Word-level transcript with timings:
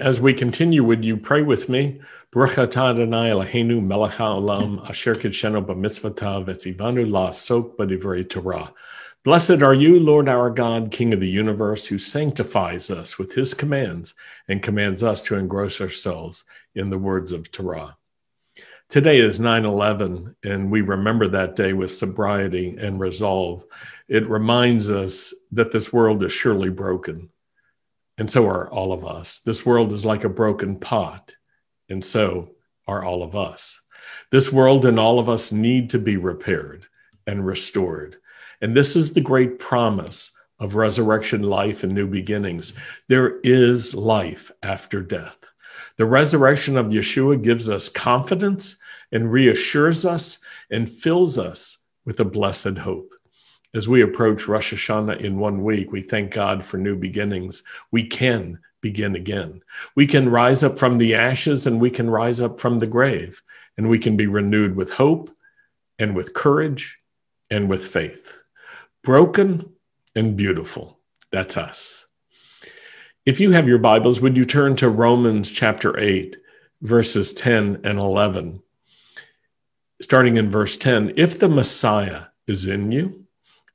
As 0.00 0.18
we 0.18 0.32
continue, 0.32 0.82
would 0.82 1.04
you 1.04 1.18
pray 1.18 1.42
with 1.42 1.68
me? 1.68 2.00
Blessed 2.32 2.74
are 9.60 9.74
you, 9.74 10.00
Lord 10.00 10.26
our 10.26 10.48
God, 10.48 10.90
King 10.90 11.12
of 11.12 11.20
the 11.20 11.28
universe, 11.28 11.84
who 11.84 11.98
sanctifies 11.98 12.90
us 12.90 13.18
with 13.18 13.34
his 13.34 13.52
commands 13.52 14.14
and 14.48 14.62
commands 14.62 15.02
us 15.02 15.22
to 15.24 15.36
engross 15.36 15.82
ourselves 15.82 16.44
in 16.74 16.88
the 16.88 16.98
words 16.98 17.30
of 17.30 17.52
Torah. 17.52 17.98
Today 18.88 19.18
is 19.18 19.38
9 19.38 19.66
11, 19.66 20.34
and 20.42 20.70
we 20.70 20.80
remember 20.80 21.28
that 21.28 21.56
day 21.56 21.74
with 21.74 21.90
sobriety 21.90 22.74
and 22.80 22.98
resolve. 22.98 23.66
It 24.08 24.26
reminds 24.30 24.88
us 24.88 25.34
that 25.52 25.72
this 25.72 25.92
world 25.92 26.24
is 26.24 26.32
surely 26.32 26.70
broken 26.70 27.28
and 28.20 28.30
so 28.30 28.46
are 28.46 28.70
all 28.70 28.92
of 28.92 29.06
us. 29.06 29.38
This 29.40 29.64
world 29.64 29.94
is 29.94 30.04
like 30.04 30.24
a 30.24 30.28
broken 30.28 30.78
pot, 30.78 31.34
and 31.88 32.04
so 32.04 32.50
are 32.86 33.02
all 33.02 33.22
of 33.22 33.34
us. 33.34 33.80
This 34.30 34.52
world 34.52 34.84
and 34.84 35.00
all 35.00 35.18
of 35.18 35.30
us 35.30 35.52
need 35.52 35.88
to 35.90 35.98
be 35.98 36.18
repaired 36.18 36.84
and 37.26 37.46
restored. 37.46 38.18
And 38.60 38.76
this 38.76 38.94
is 38.94 39.14
the 39.14 39.22
great 39.22 39.58
promise 39.58 40.32
of 40.58 40.74
resurrection 40.74 41.44
life 41.44 41.82
and 41.82 41.94
new 41.94 42.06
beginnings. 42.06 42.74
There 43.08 43.40
is 43.40 43.94
life 43.94 44.52
after 44.62 45.00
death. 45.00 45.38
The 45.96 46.04
resurrection 46.04 46.76
of 46.76 46.88
Yeshua 46.88 47.42
gives 47.42 47.70
us 47.70 47.88
confidence 47.88 48.76
and 49.12 49.32
reassures 49.32 50.04
us 50.04 50.40
and 50.70 50.90
fills 50.90 51.38
us 51.38 51.78
with 52.04 52.20
a 52.20 52.26
blessed 52.26 52.76
hope. 52.76 53.09
As 53.72 53.86
we 53.86 54.02
approach 54.02 54.48
Rosh 54.48 54.74
Hashanah 54.74 55.20
in 55.20 55.38
one 55.38 55.62
week, 55.62 55.92
we 55.92 56.00
thank 56.00 56.32
God 56.32 56.64
for 56.64 56.76
new 56.76 56.96
beginnings. 56.96 57.62
We 57.92 58.04
can 58.04 58.58
begin 58.80 59.14
again. 59.14 59.62
We 59.94 60.06
can 60.08 60.28
rise 60.28 60.64
up 60.64 60.76
from 60.76 60.98
the 60.98 61.14
ashes 61.14 61.66
and 61.66 61.80
we 61.80 61.90
can 61.90 62.10
rise 62.10 62.40
up 62.40 62.58
from 62.58 62.80
the 62.80 62.88
grave, 62.88 63.42
and 63.76 63.88
we 63.88 64.00
can 64.00 64.16
be 64.16 64.26
renewed 64.26 64.74
with 64.74 64.92
hope 64.92 65.30
and 66.00 66.16
with 66.16 66.34
courage 66.34 66.98
and 67.48 67.68
with 67.68 67.86
faith. 67.86 68.38
Broken 69.04 69.70
and 70.16 70.36
beautiful. 70.36 70.98
That's 71.30 71.56
us. 71.56 72.06
If 73.24 73.38
you 73.38 73.52
have 73.52 73.68
your 73.68 73.78
Bibles, 73.78 74.20
would 74.20 74.36
you 74.36 74.44
turn 74.44 74.74
to 74.76 74.88
Romans 74.88 75.48
chapter 75.48 75.96
8, 75.96 76.36
verses 76.82 77.32
10 77.34 77.82
and 77.84 77.98
11? 78.00 78.62
Starting 80.00 80.38
in 80.38 80.50
verse 80.50 80.76
10 80.76 81.12
If 81.16 81.38
the 81.38 81.48
Messiah 81.48 82.24
is 82.48 82.66
in 82.66 82.90
you, 82.90 83.26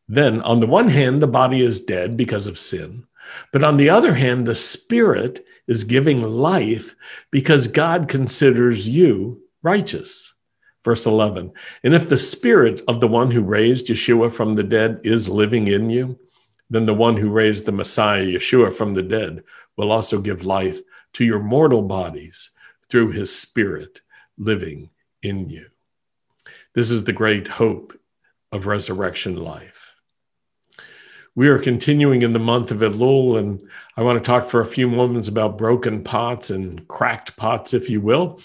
then, 0.08 0.42
on 0.42 0.60
the 0.60 0.68
one 0.68 0.90
hand, 0.90 1.22
the 1.22 1.28
body 1.28 1.62
is 1.62 1.82
dead 1.82 2.16
because 2.16 2.48
of 2.48 2.60
sin. 2.60 3.06
But 3.52 3.64
on 3.64 3.78
the 3.78 3.90
other 3.90 4.14
hand, 4.14 4.46
the 4.46 4.56
spirit 4.56 5.48
is 5.68 5.84
giving 5.84 6.22
life 6.22 6.96
because 7.32 7.68
God 7.68 8.08
considers 8.08 8.88
you 8.88 9.42
righteous. 9.64 10.34
Verse 10.84 11.08
11 11.08 11.52
And 11.84 11.96
if 11.96 12.08
the 12.08 12.18
spirit 12.18 12.82
of 12.88 13.00
the 13.02 13.08
one 13.08 13.32
who 13.32 13.42
raised 13.42 13.88
Yeshua 13.88 14.32
from 14.32 14.54
the 14.54 14.64
dead 14.64 15.02
is 15.04 15.28
living 15.28 15.68
in 15.68 15.90
you, 15.90 16.20
then 16.70 16.86
the 16.86 16.94
one 16.94 17.18
who 17.18 17.30
raised 17.30 17.66
the 17.66 17.72
Messiah, 17.72 18.26
Yeshua, 18.26 18.74
from 18.74 18.94
the 18.94 19.04
dead 19.04 19.44
will 19.76 19.92
also 19.92 20.22
give 20.22 20.46
life 20.46 20.80
to 21.14 21.26
your 21.26 21.40
mortal 21.40 21.82
bodies 21.82 22.52
through 22.90 23.12
his 23.12 23.36
spirit 23.36 24.02
living 24.38 24.90
in 25.22 25.50
you. 25.50 25.66
This 26.74 26.92
is 26.92 27.04
the 27.04 27.14
great 27.14 27.48
hope 27.48 28.00
of 28.52 28.68
resurrection 28.68 29.38
life. 29.38 29.85
We 31.38 31.50
are 31.50 31.60
continuing 31.60 32.22
in 32.22 32.32
the 32.32 32.40
month 32.40 32.72
of 32.72 32.80
Elul, 32.80 33.38
and 33.38 33.62
I 33.98 34.04
want 34.04 34.18
to 34.18 34.26
talk 34.26 34.46
for 34.46 34.62
a 34.62 34.66
few 34.66 34.88
moments 34.88 35.28
about 35.28 35.58
broken 35.58 36.02
pots 36.02 36.50
and 36.50 36.88
cracked 36.88 37.36
pots, 37.36 37.74
if 37.74 37.90
you 37.90 38.00
will. 38.00 38.40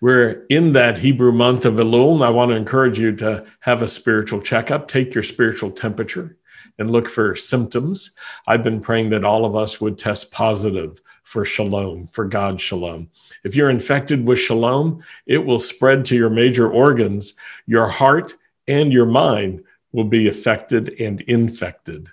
We're 0.00 0.46
in 0.48 0.72
that 0.72 0.96
Hebrew 0.96 1.32
month 1.32 1.66
of 1.66 1.74
Elul, 1.74 2.14
and 2.14 2.24
I 2.24 2.30
want 2.30 2.50
to 2.50 2.56
encourage 2.56 2.98
you 2.98 3.14
to 3.16 3.44
have 3.60 3.82
a 3.82 3.88
spiritual 3.88 4.40
checkup, 4.40 4.88
take 4.88 5.12
your 5.12 5.22
spiritual 5.22 5.70
temperature, 5.70 6.38
and 6.78 6.90
look 6.90 7.08
for 7.10 7.36
symptoms. 7.36 8.12
I've 8.46 8.64
been 8.64 8.80
praying 8.80 9.10
that 9.10 9.22
all 9.22 9.44
of 9.44 9.54
us 9.54 9.78
would 9.82 9.98
test 9.98 10.32
positive 10.32 10.98
for 11.24 11.44
shalom, 11.44 12.06
for 12.06 12.24
God's 12.24 12.62
shalom. 12.62 13.10
If 13.44 13.54
you're 13.54 13.68
infected 13.68 14.26
with 14.26 14.38
shalom, 14.38 15.04
it 15.26 15.44
will 15.44 15.58
spread 15.58 16.06
to 16.06 16.16
your 16.16 16.30
major 16.30 16.70
organs. 16.70 17.34
Your 17.66 17.88
heart 17.88 18.34
and 18.66 18.94
your 18.94 19.04
mind 19.04 19.62
will 19.92 20.04
be 20.04 20.28
affected 20.28 20.98
and 21.00 21.20
infected. 21.22 22.08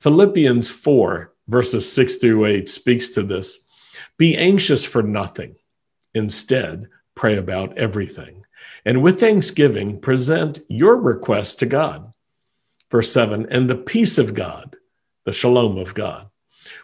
Philippians 0.00 0.70
4, 0.70 1.32
verses 1.48 1.92
6 1.92 2.16
through 2.16 2.46
8 2.46 2.68
speaks 2.68 3.08
to 3.10 3.22
this. 3.22 3.66
Be 4.16 4.36
anxious 4.36 4.86
for 4.86 5.02
nothing. 5.02 5.56
Instead, 6.14 6.88
pray 7.14 7.36
about 7.36 7.76
everything. 7.76 8.44
And 8.84 9.02
with 9.02 9.20
thanksgiving, 9.20 10.00
present 10.00 10.60
your 10.68 10.96
requests 10.96 11.56
to 11.56 11.66
God. 11.66 12.12
Verse 12.90 13.12
7 13.12 13.46
And 13.50 13.68
the 13.68 13.76
peace 13.76 14.16
of 14.16 14.34
God, 14.34 14.76
the 15.24 15.32
shalom 15.32 15.76
of 15.76 15.94
God, 15.94 16.28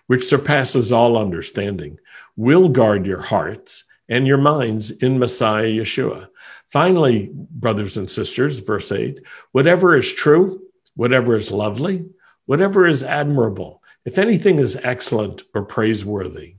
which 0.07 0.27
surpasses 0.27 0.93
all 0.93 1.17
understanding, 1.17 1.99
will 2.37 2.69
guard 2.69 3.07
your 3.07 3.23
hearts 3.23 3.85
and 4.09 4.27
your 4.27 4.39
minds 4.39 4.91
in 4.91 5.19
Messiah 5.19 5.67
Yeshua. 5.67 6.29
Finally, 6.71 7.31
brothers 7.33 7.97
and 7.97 8.11
sisters, 8.11 8.59
verse 8.59 8.93
8 8.93 9.21
whatever 9.53 9.97
is 9.97 10.13
true, 10.13 10.61
whatever 10.95 11.35
is 11.37 11.51
lovely, 11.51 12.07
whatever 12.47 12.87
is 12.87 13.05
admirable, 13.05 13.83
if 14.05 14.19
anything 14.19 14.59
is 14.59 14.81
excellent 14.83 15.43
or 15.55 15.65
praiseworthy, 15.65 16.57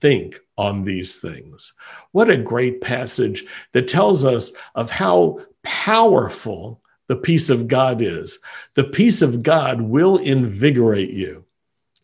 think 0.00 0.38
on 0.58 0.84
these 0.84 1.16
things. 1.16 1.72
What 2.12 2.28
a 2.28 2.36
great 2.36 2.80
passage 2.80 3.44
that 3.72 3.88
tells 3.88 4.24
us 4.24 4.52
of 4.74 4.90
how 4.90 5.40
powerful 5.62 6.82
the 7.06 7.16
peace 7.16 7.50
of 7.50 7.68
God 7.68 8.02
is. 8.02 8.38
The 8.74 8.84
peace 8.84 9.22
of 9.22 9.42
God 9.42 9.80
will 9.80 10.16
invigorate 10.18 11.10
you, 11.10 11.44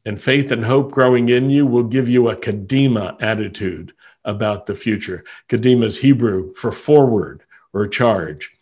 and 0.04 0.20
faith 0.20 0.50
and 0.52 0.64
hope 0.64 0.92
growing 0.92 1.28
in 1.28 1.50
you 1.50 1.66
will 1.66 1.84
give 1.84 2.08
you 2.08 2.28
a 2.28 2.36
kadima 2.36 3.20
attitude 3.20 3.92
about 4.24 4.66
the 4.66 4.74
future. 4.74 5.24
Kadima 5.48 5.84
is 5.84 5.98
Hebrew 5.98 6.54
for 6.54 6.72
forward 6.72 7.42
or 7.72 7.86
charge. 7.86 8.56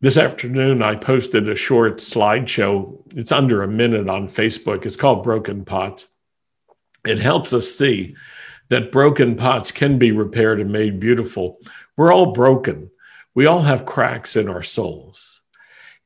This 0.00 0.16
afternoon, 0.16 0.80
I 0.80 0.94
posted 0.94 1.48
a 1.48 1.56
short 1.56 1.96
slideshow. 1.96 3.02
It's 3.16 3.32
under 3.32 3.64
a 3.64 3.68
minute 3.68 4.08
on 4.08 4.28
Facebook. 4.28 4.86
It's 4.86 4.94
called 4.94 5.24
Broken 5.24 5.64
Pots. 5.64 6.06
It 7.04 7.18
helps 7.18 7.52
us 7.52 7.68
see 7.68 8.14
that 8.68 8.92
broken 8.92 9.34
pots 9.34 9.72
can 9.72 9.98
be 9.98 10.12
repaired 10.12 10.60
and 10.60 10.70
made 10.70 11.00
beautiful. 11.00 11.58
We're 11.96 12.12
all 12.12 12.32
broken, 12.32 12.90
we 13.34 13.46
all 13.46 13.62
have 13.62 13.86
cracks 13.86 14.36
in 14.36 14.48
our 14.48 14.62
souls. 14.62 15.40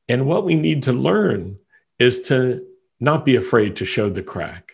And 0.08 0.24
what 0.24 0.46
we 0.46 0.54
need 0.54 0.84
to 0.84 0.94
learn 0.94 1.58
is 1.98 2.22
to 2.28 2.66
not 2.98 3.26
be 3.26 3.36
afraid 3.36 3.76
to 3.76 3.84
show 3.84 4.08
the 4.08 4.22
crack. 4.22 4.72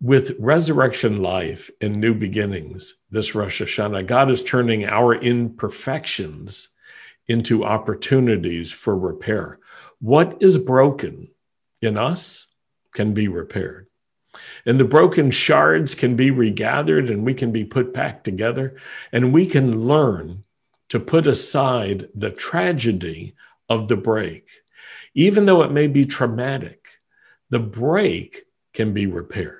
With 0.00 0.36
resurrection 0.38 1.22
life 1.22 1.70
and 1.82 1.96
new 1.96 2.14
beginnings 2.14 2.94
this 3.10 3.34
Rosh 3.34 3.60
Hashanah, 3.60 4.06
God 4.06 4.30
is 4.30 4.42
turning 4.42 4.86
our 4.86 5.14
imperfections 5.14 6.70
into 7.30 7.64
opportunities 7.64 8.72
for 8.72 8.98
repair. 8.98 9.60
What 10.00 10.42
is 10.42 10.58
broken 10.58 11.28
in 11.80 11.96
us 11.96 12.48
can 12.92 13.14
be 13.14 13.28
repaired. 13.28 13.86
And 14.66 14.80
the 14.80 14.84
broken 14.84 15.30
shards 15.30 15.94
can 15.94 16.16
be 16.16 16.32
regathered 16.32 17.08
and 17.08 17.24
we 17.24 17.34
can 17.34 17.52
be 17.52 17.64
put 17.64 17.94
back 17.94 18.24
together. 18.24 18.76
And 19.12 19.32
we 19.32 19.46
can 19.46 19.86
learn 19.86 20.42
to 20.88 20.98
put 20.98 21.28
aside 21.28 22.08
the 22.16 22.30
tragedy 22.30 23.36
of 23.68 23.86
the 23.86 23.96
break. 23.96 24.48
Even 25.14 25.46
though 25.46 25.62
it 25.62 25.70
may 25.70 25.86
be 25.86 26.04
traumatic, 26.04 26.98
the 27.48 27.60
break 27.60 28.42
can 28.74 28.92
be 28.92 29.06
repaired. 29.06 29.56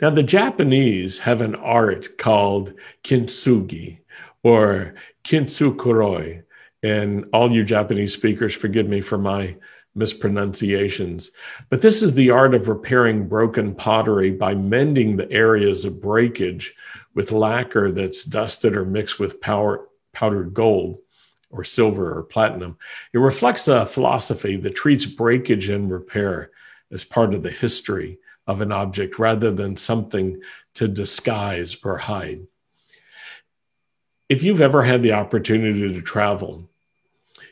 Now, 0.00 0.10
the 0.10 0.22
Japanese 0.22 1.20
have 1.20 1.40
an 1.40 1.56
art 1.56 2.18
called 2.18 2.74
kintsugi, 3.02 3.98
or 4.42 4.94
kintsukuroi. 5.24 6.42
And 6.82 7.24
all 7.32 7.50
you 7.50 7.64
Japanese 7.64 8.12
speakers, 8.12 8.54
forgive 8.54 8.88
me 8.88 9.00
for 9.00 9.16
my 9.16 9.56
mispronunciations. 9.94 11.30
But 11.70 11.80
this 11.80 12.02
is 12.02 12.14
the 12.14 12.30
art 12.30 12.54
of 12.54 12.68
repairing 12.68 13.28
broken 13.28 13.74
pottery 13.74 14.30
by 14.32 14.54
mending 14.54 15.16
the 15.16 15.30
areas 15.30 15.84
of 15.84 16.00
breakage 16.00 16.74
with 17.14 17.32
lacquer 17.32 17.92
that's 17.92 18.24
dusted 18.24 18.76
or 18.76 18.84
mixed 18.84 19.18
with 19.18 19.40
power, 19.40 19.88
powdered 20.12 20.52
gold 20.52 20.98
or 21.50 21.64
silver 21.64 22.18
or 22.18 22.24
platinum. 22.24 22.76
It 23.12 23.18
reflects 23.18 23.68
a 23.68 23.86
philosophy 23.86 24.56
that 24.56 24.74
treats 24.74 25.06
breakage 25.06 25.68
and 25.68 25.90
repair 25.90 26.50
as 26.90 27.04
part 27.04 27.32
of 27.32 27.42
the 27.42 27.50
history 27.50 28.18
of 28.46 28.60
an 28.60 28.72
object 28.72 29.18
rather 29.18 29.52
than 29.52 29.76
something 29.76 30.42
to 30.74 30.88
disguise 30.88 31.76
or 31.84 31.96
hide 31.96 32.46
if 34.34 34.42
you've 34.42 34.60
ever 34.60 34.82
had 34.82 35.00
the 35.00 35.12
opportunity 35.12 35.92
to 35.92 36.02
travel, 36.02 36.68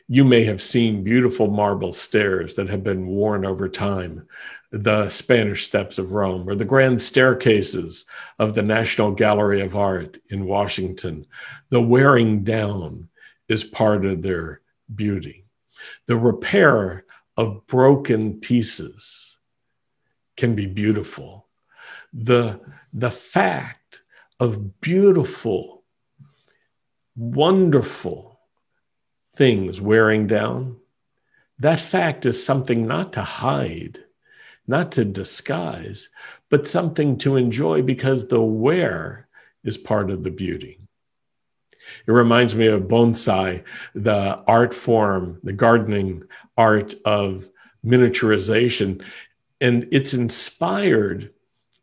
you 0.09 0.25
may 0.25 0.43
have 0.43 0.61
seen 0.61 1.01
beautiful 1.01 1.47
marble 1.47 1.93
stairs 1.93 2.55
that 2.55 2.67
have 2.67 2.83
been 2.83 3.07
worn 3.07 3.45
over 3.45 3.69
time, 3.69 4.27
the 4.71 5.07
Spanish 5.07 5.65
Steps 5.65 5.97
of 5.97 6.11
Rome, 6.11 6.45
or 6.45 6.55
the 6.55 6.65
grand 6.65 7.01
staircases 7.01 8.03
of 8.37 8.53
the 8.53 8.61
National 8.61 9.13
Gallery 9.13 9.61
of 9.61 9.77
Art 9.77 10.17
in 10.29 10.43
Washington. 10.43 11.25
The 11.69 11.81
wearing 11.81 12.43
down 12.43 13.07
is 13.47 13.63
part 13.63 14.05
of 14.05 14.21
their 14.21 14.59
beauty. 14.93 15.45
The 16.07 16.17
repair 16.17 17.05
of 17.37 17.65
broken 17.65 18.41
pieces 18.41 19.39
can 20.35 20.53
be 20.53 20.65
beautiful. 20.65 21.47
The, 22.11 22.59
the 22.91 23.11
fact 23.11 24.01
of 24.41 24.81
beautiful, 24.81 25.72
wonderful 27.15 28.39
things 29.35 29.81
wearing 29.81 30.27
down, 30.27 30.77
that 31.59 31.79
fact 31.79 32.25
is 32.25 32.43
something 32.43 32.87
not 32.87 33.13
to 33.13 33.21
hide, 33.21 33.99
not 34.67 34.91
to 34.93 35.05
disguise, 35.05 36.09
but 36.49 36.67
something 36.67 37.17
to 37.17 37.37
enjoy 37.37 37.81
because 37.81 38.27
the 38.27 38.41
wear 38.41 39.27
is 39.63 39.77
part 39.77 40.09
of 40.11 40.23
the 40.23 40.31
beauty. 40.31 40.79
It 42.07 42.11
reminds 42.11 42.55
me 42.55 42.67
of 42.67 42.83
bonsai, 42.83 43.63
the 43.93 44.43
art 44.47 44.73
form, 44.73 45.39
the 45.43 45.53
gardening 45.53 46.23
art 46.57 46.95
of 47.05 47.49
miniaturization. 47.85 49.03
And 49.59 49.87
it's 49.91 50.13
inspired 50.13 51.31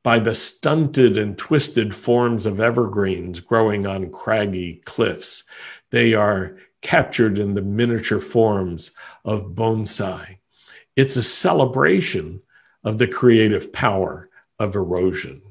by 0.02 0.18
the 0.18 0.34
stunted 0.34 1.16
and 1.16 1.36
twisted 1.36 1.94
forms 1.94 2.46
of 2.46 2.60
evergreens 2.60 3.40
growing 3.40 3.86
on 3.86 4.10
craggy 4.10 4.80
cliffs. 4.84 5.44
They 5.90 6.14
are 6.14 6.56
captured 6.80 7.38
in 7.38 7.54
the 7.54 7.62
miniature 7.62 8.20
forms 8.20 8.92
of 9.24 9.54
bonsai. 9.54 10.38
It's 10.96 11.16
a 11.16 11.22
celebration 11.22 12.42
of 12.84 12.98
the 12.98 13.08
creative 13.08 13.72
power 13.72 14.28
of 14.58 14.74
erosion. 14.74 15.42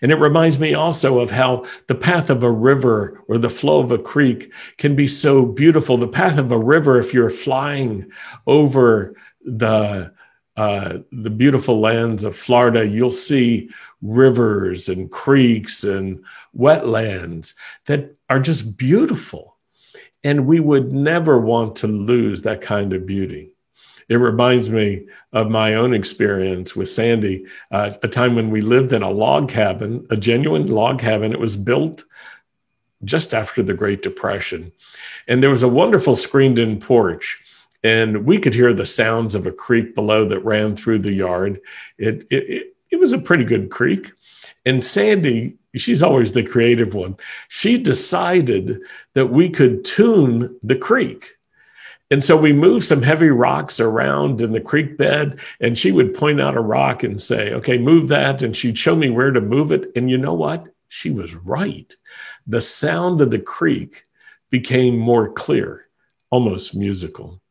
And 0.00 0.10
it 0.10 0.18
reminds 0.18 0.58
me 0.58 0.74
also 0.74 1.20
of 1.20 1.30
how 1.30 1.64
the 1.86 1.94
path 1.94 2.28
of 2.28 2.42
a 2.42 2.50
river 2.50 3.22
or 3.28 3.38
the 3.38 3.50
flow 3.50 3.80
of 3.80 3.92
a 3.92 3.98
creek 3.98 4.52
can 4.76 4.96
be 4.96 5.06
so 5.06 5.46
beautiful. 5.46 5.96
The 5.96 6.08
path 6.08 6.38
of 6.38 6.50
a 6.50 6.58
river, 6.58 6.98
if 6.98 7.14
you're 7.14 7.30
flying 7.30 8.10
over 8.46 9.14
the 9.44 10.11
uh, 10.56 10.98
the 11.10 11.30
beautiful 11.30 11.80
lands 11.80 12.24
of 12.24 12.36
Florida, 12.36 12.86
you'll 12.86 13.10
see 13.10 13.70
rivers 14.02 14.88
and 14.88 15.10
creeks 15.10 15.84
and 15.84 16.24
wetlands 16.56 17.54
that 17.86 18.14
are 18.28 18.40
just 18.40 18.76
beautiful. 18.76 19.56
And 20.24 20.46
we 20.46 20.60
would 20.60 20.92
never 20.92 21.38
want 21.38 21.76
to 21.76 21.86
lose 21.86 22.42
that 22.42 22.60
kind 22.60 22.92
of 22.92 23.06
beauty. 23.06 23.54
It 24.08 24.16
reminds 24.16 24.68
me 24.68 25.06
of 25.32 25.50
my 25.50 25.74
own 25.74 25.94
experience 25.94 26.76
with 26.76 26.88
Sandy, 26.88 27.46
uh, 27.70 27.92
a 28.02 28.08
time 28.08 28.34
when 28.34 28.50
we 28.50 28.60
lived 28.60 28.92
in 28.92 29.02
a 29.02 29.10
log 29.10 29.48
cabin, 29.48 30.06
a 30.10 30.16
genuine 30.16 30.66
log 30.66 30.98
cabin. 30.98 31.32
It 31.32 31.40
was 31.40 31.56
built 31.56 32.04
just 33.04 33.32
after 33.32 33.62
the 33.62 33.74
Great 33.74 34.02
Depression. 34.02 34.72
And 35.26 35.42
there 35.42 35.50
was 35.50 35.62
a 35.62 35.68
wonderful 35.68 36.14
screened 36.14 36.58
in 36.58 36.78
porch 36.78 37.41
and 37.84 38.24
we 38.24 38.38
could 38.38 38.54
hear 38.54 38.72
the 38.72 38.86
sounds 38.86 39.34
of 39.34 39.46
a 39.46 39.52
creek 39.52 39.94
below 39.94 40.28
that 40.28 40.44
ran 40.44 40.76
through 40.76 41.00
the 41.00 41.12
yard. 41.12 41.60
It, 41.98 42.26
it, 42.30 42.50
it, 42.50 42.76
it 42.90 43.00
was 43.00 43.12
a 43.12 43.18
pretty 43.18 43.44
good 43.44 43.70
creek. 43.70 44.12
And 44.64 44.84
Sandy, 44.84 45.56
she's 45.74 46.02
always 46.02 46.32
the 46.32 46.44
creative 46.44 46.94
one, 46.94 47.16
she 47.48 47.78
decided 47.78 48.82
that 49.14 49.26
we 49.26 49.48
could 49.48 49.84
tune 49.84 50.58
the 50.62 50.76
creek. 50.76 51.36
And 52.10 52.22
so 52.22 52.36
we 52.36 52.52
moved 52.52 52.84
some 52.84 53.00
heavy 53.00 53.30
rocks 53.30 53.80
around 53.80 54.42
in 54.42 54.52
the 54.52 54.60
creek 54.60 54.98
bed, 54.98 55.40
and 55.60 55.78
she 55.78 55.92
would 55.92 56.12
point 56.12 56.42
out 56.42 56.58
a 56.58 56.60
rock 56.60 57.02
and 57.02 57.20
say, 57.20 57.54
Okay, 57.54 57.78
move 57.78 58.08
that. 58.08 58.42
And 58.42 58.54
she'd 58.54 58.76
show 58.76 58.94
me 58.94 59.08
where 59.08 59.30
to 59.30 59.40
move 59.40 59.72
it. 59.72 59.90
And 59.96 60.10
you 60.10 60.18
know 60.18 60.34
what? 60.34 60.66
She 60.88 61.10
was 61.10 61.34
right. 61.34 61.90
The 62.46 62.60
sound 62.60 63.22
of 63.22 63.30
the 63.30 63.38
creek 63.38 64.04
became 64.50 64.98
more 64.98 65.32
clear, 65.32 65.86
almost 66.30 66.76
musical 66.76 67.41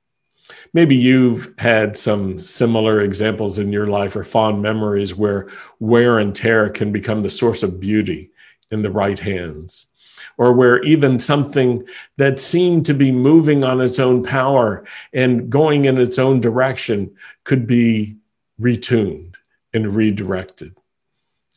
maybe 0.73 0.95
you've 0.95 1.53
had 1.57 1.95
some 1.95 2.39
similar 2.39 3.01
examples 3.01 3.59
in 3.59 3.71
your 3.71 3.87
life 3.87 4.15
or 4.15 4.23
fond 4.23 4.61
memories 4.61 5.15
where 5.15 5.49
wear 5.79 6.19
and 6.19 6.35
tear 6.35 6.69
can 6.69 6.91
become 6.91 7.21
the 7.21 7.29
source 7.29 7.63
of 7.63 7.79
beauty 7.79 8.31
in 8.71 8.81
the 8.81 8.91
right 8.91 9.19
hands 9.19 9.87
or 10.37 10.53
where 10.53 10.81
even 10.83 11.19
something 11.19 11.87
that 12.17 12.39
seemed 12.39 12.85
to 12.85 12.93
be 12.93 13.11
moving 13.11 13.63
on 13.63 13.81
its 13.81 13.99
own 13.99 14.23
power 14.23 14.83
and 15.13 15.49
going 15.49 15.85
in 15.85 15.97
its 15.97 16.17
own 16.19 16.39
direction 16.39 17.15
could 17.43 17.67
be 17.67 18.15
retuned 18.59 19.35
and 19.73 19.95
redirected. 19.95 20.75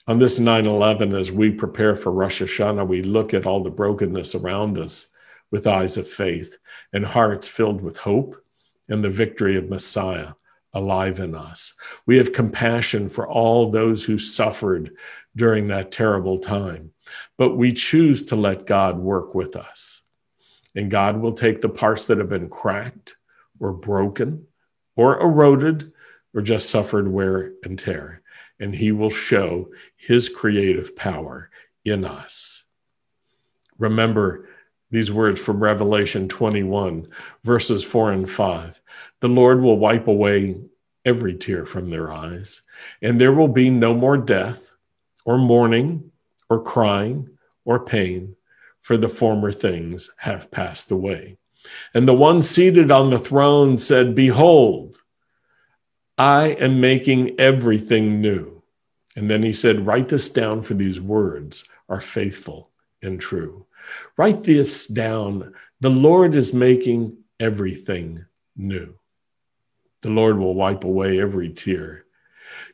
On 0.07 0.19
this 0.19 0.39
9 0.39 0.67
11, 0.67 1.15
as 1.15 1.33
we 1.33 1.51
prepare 1.51 1.97
for 1.97 2.13
Rosh 2.13 2.43
Hashanah, 2.43 2.87
we 2.87 3.03
look 3.03 3.33
at 3.33 3.47
all 3.47 3.63
the 3.63 3.71
brokenness 3.71 4.35
around 4.35 4.79
us 4.79 5.07
with 5.51 5.67
eyes 5.67 5.97
of 5.97 6.09
faith 6.09 6.59
and 6.93 7.07
hearts 7.07 7.49
filled 7.49 7.81
with 7.81 7.97
hope 7.97 8.37
and 8.89 9.03
the 9.03 9.11
victory 9.11 9.57
of 9.57 9.69
Messiah 9.69 10.33
alive 10.73 11.21
in 11.21 11.35
us. 11.35 11.73
We 12.05 12.19
have 12.19 12.33
compassion 12.33 13.09
for 13.09 13.29
all 13.29 13.71
those 13.71 14.05
who 14.05 14.19
suffered 14.19 14.97
during 15.37 15.69
that 15.69 15.93
terrible 15.93 16.39
time, 16.39 16.91
but 17.39 17.57
we 17.57 17.73
choose 17.73 18.25
to 18.25 18.37
let 18.37 18.67
God 18.67 18.99
work 18.99 19.35
with 19.35 19.57
us. 19.57 20.03
And 20.75 20.91
God 20.91 21.21
will 21.21 21.33
take 21.33 21.61
the 21.61 21.69
parts 21.69 22.07
that 22.07 22.19
have 22.19 22.29
been 22.29 22.49
cracked 22.49 23.17
or 23.61 23.73
broken 23.73 24.47
or 24.97 25.21
eroded 25.21 25.93
or 26.35 26.43
just 26.43 26.69
suffered 26.69 27.07
wear 27.07 27.53
and 27.63 27.79
tear, 27.79 28.23
and 28.59 28.75
He 28.75 28.91
will 28.91 29.11
show 29.11 29.69
His 29.97 30.29
creative 30.29 30.97
power 30.97 31.51
in 31.85 32.05
us. 32.05 32.65
Remember, 33.79 34.49
these 34.91 35.11
words 35.11 35.41
from 35.41 35.63
Revelation 35.63 36.29
21, 36.29 37.07
verses 37.43 37.83
4 37.83 38.13
and 38.13 38.31
5. 38.31 38.81
The 39.21 39.29
Lord 39.29 39.61
will 39.61 39.79
wipe 39.79 40.07
away 40.07 40.57
every 41.05 41.35
tear 41.35 41.67
from 41.67 41.91
their 41.91 42.13
eyes, 42.13 42.63
and 43.03 43.21
there 43.21 43.33
will 43.33 43.49
be 43.49 43.71
no 43.71 43.95
more 43.95 44.17
death, 44.17 44.71
or 45.25 45.39
mourning, 45.39 46.11
or 46.49 46.63
crying, 46.63 47.29
or 47.65 47.85
pain, 47.85 48.37
for 48.83 48.97
the 48.97 49.09
former 49.09 49.51
things 49.51 50.11
have 50.19 50.51
passed 50.51 50.91
away. 50.91 51.39
And 51.95 52.07
the 52.07 52.15
one 52.15 52.43
seated 52.43 52.91
on 52.91 53.11
the 53.11 53.19
throne 53.19 53.79
said, 53.79 54.15
Behold, 54.15 54.97
I 56.19 56.49
am 56.49 56.81
making 56.81 57.41
everything 57.41 58.21
new. 58.21 58.63
And 59.17 59.31
then 59.31 59.43
he 59.43 59.53
said, 59.53 59.87
Write 59.87 60.09
this 60.09 60.29
down, 60.29 60.63
for 60.63 60.75
these 60.75 61.01
words 61.01 61.65
are 61.89 62.01
faithful 62.01 62.71
and 63.05 63.21
true. 63.21 63.67
Write 64.17 64.43
this 64.43 64.87
down. 64.87 65.55
The 65.81 65.91
Lord 65.91 66.35
is 66.35 66.55
making 66.55 67.17
everything 67.39 68.25
new. 68.57 68.95
The 70.03 70.11
Lord 70.11 70.39
will 70.39 70.55
wipe 70.55 70.85
away 70.85 71.21
every 71.21 71.51
tear. 71.51 72.05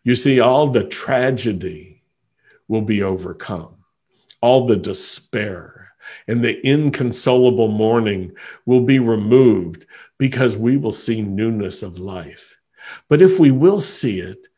You 0.03 0.15
see, 0.15 0.41
all 0.41 0.69
the 0.69 0.85
tragedy 0.85 2.03
will 2.69 2.83
be 2.83 3.03
overcome, 3.03 3.77
all 4.41 4.67
the 4.67 4.77
despair 4.77 5.81
and 6.27 6.43
the 6.43 6.67
inconsolable 6.67 7.69
mourning 7.69 8.33
will 8.67 8.83
be 8.83 8.99
removed 8.99 9.87
because 10.19 10.57
we 10.57 10.77
will 10.77 10.93
see 10.93 11.23
newness 11.23 11.83
of 11.83 11.99
life. 11.99 12.59
But 13.09 13.23
if 13.23 13.39
we 13.39 13.51
will 13.51 13.81
see 13.81 14.21
it, 14.21 14.49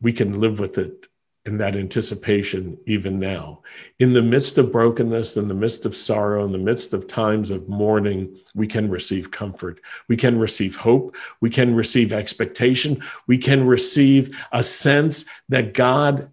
we 0.00 0.12
can 0.12 0.40
live 0.40 0.58
with 0.58 0.78
it 0.78 1.06
in 1.46 1.56
that 1.56 1.74
anticipation 1.74 2.76
even 2.86 3.18
now. 3.18 3.62
In 3.98 4.12
the 4.12 4.22
midst 4.22 4.58
of 4.58 4.70
brokenness, 4.70 5.36
in 5.36 5.48
the 5.48 5.54
midst 5.54 5.86
of 5.86 5.96
sorrow, 5.96 6.44
in 6.44 6.52
the 6.52 6.58
midst 6.58 6.92
of 6.92 7.06
times 7.06 7.50
of 7.50 7.68
mourning, 7.68 8.36
we 8.54 8.66
can 8.66 8.90
receive 8.90 9.30
comfort. 9.30 9.80
We 10.06 10.16
can 10.16 10.38
receive 10.38 10.76
hope. 10.76 11.16
We 11.40 11.48
can 11.48 11.74
receive 11.74 12.12
expectation. 12.12 13.02
We 13.26 13.38
can 13.38 13.66
receive 13.66 14.46
a 14.52 14.62
sense 14.62 15.24
that 15.48 15.72
God 15.72 16.30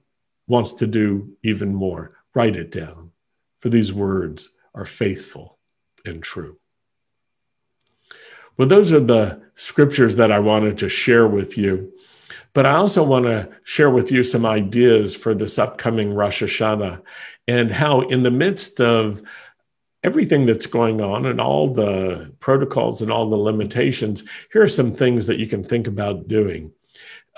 wants 0.48 0.74
to 0.74 0.88
do 0.88 1.36
even 1.42 1.74
more. 1.74 2.18
Write 2.36 2.58
it 2.58 2.72
down, 2.72 3.12
for 3.62 3.70
these 3.70 3.94
words 3.94 4.50
are 4.76 4.86
faithful 4.86 5.58
and 6.06 6.22
true. 6.22 6.58
Well, 8.58 8.68
those 8.68 8.92
are 8.92 9.00
the 9.00 9.42
scriptures 9.56 10.18
that 10.18 10.32
I 10.32 10.40
wanted 10.40 10.80
to 10.80 10.90
share 10.90 11.28
with 11.28 11.58
you. 11.58 11.94
But 12.58 12.66
I 12.66 12.74
also 12.74 13.04
want 13.04 13.26
to 13.26 13.48
share 13.66 13.92
with 13.92 14.12
you 14.12 14.24
some 14.24 14.44
ideas 14.44 15.16
for 15.16 15.36
this 15.36 15.60
upcoming 15.60 16.12
Rosh 16.12 16.42
Hashanah 16.42 17.04
and 17.48 17.72
how, 17.72 18.02
in 18.02 18.24
the 18.24 18.32
midst 18.32 18.82
of 18.82 19.22
everything 20.04 20.48
that's 20.48 20.66
going 20.66 21.00
on 21.00 21.28
and 21.28 21.40
all 21.40 21.72
the 21.72 22.34
protocols 22.40 23.04
and 23.04 23.12
all 23.12 23.30
the 23.30 23.38
limitations, 23.38 24.24
here 24.52 24.64
are 24.64 24.68
some 24.68 24.92
things 24.92 25.28
that 25.28 25.38
you 25.38 25.46
can 25.46 25.64
think 25.64 25.86
about 25.86 26.28
doing. 26.28 26.72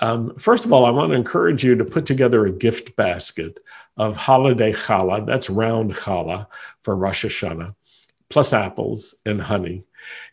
Um, 0.00 0.34
first 0.38 0.64
of 0.64 0.72
all, 0.72 0.86
I 0.86 0.90
want 0.90 1.10
to 1.10 1.16
encourage 1.16 1.62
you 1.62 1.74
to 1.76 1.84
put 1.84 2.06
together 2.06 2.46
a 2.46 2.50
gift 2.50 2.96
basket 2.96 3.60
of 3.98 4.16
holiday 4.16 4.72
challah, 4.72 5.26
that's 5.26 5.50
round 5.50 5.92
challah 5.92 6.46
for 6.82 6.96
Rosh 6.96 7.26
Hashanah. 7.26 7.74
Plus 8.30 8.52
apples 8.52 9.14
and 9.26 9.42
honey, 9.42 9.82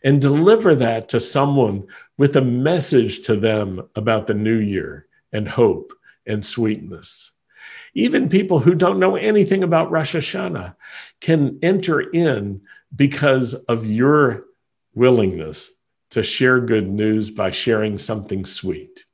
and 0.02 0.20
deliver 0.20 0.74
that 0.74 1.08
to 1.10 1.20
someone 1.20 1.86
with 2.16 2.36
a 2.36 2.42
message 2.42 3.22
to 3.22 3.36
them 3.36 3.86
about 3.96 4.26
the 4.26 4.34
new 4.34 4.56
year 4.56 5.06
and 5.32 5.48
hope 5.48 5.92
and 6.26 6.46
sweetness. 6.46 7.32
Even 7.94 8.28
people 8.28 8.60
who 8.60 8.74
don't 8.74 9.00
know 9.00 9.16
anything 9.16 9.64
about 9.64 9.90
Rosh 9.90 10.14
Hashanah 10.14 10.76
can 11.20 11.58
enter 11.62 12.00
in 12.00 12.62
because 12.94 13.54
of 13.54 13.86
your 13.86 14.44
willingness 14.94 15.70
to 16.10 16.22
share 16.22 16.60
good 16.60 16.90
news 16.90 17.30
by 17.30 17.50
sharing 17.50 17.98
something 17.98 18.44
sweet. 18.44 19.04